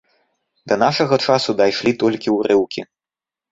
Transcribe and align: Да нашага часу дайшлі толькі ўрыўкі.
Да 0.71 0.77
нашага 0.83 1.19
часу 1.27 1.55
дайшлі 1.61 1.95
толькі 2.07 2.35
ўрыўкі. 2.39 2.81